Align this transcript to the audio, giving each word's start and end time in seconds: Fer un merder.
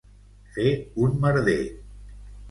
Fer 0.53 0.69
un 1.07 1.13
merder. 1.25 1.57